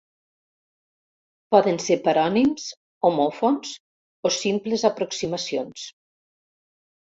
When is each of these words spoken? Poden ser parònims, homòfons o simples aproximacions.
Poden 1.55 1.77
ser 1.89 1.97
parònims, 2.07 2.65
homòfons 3.11 3.77
o 4.31 4.35
simples 4.41 4.89
aproximacions. 4.93 5.89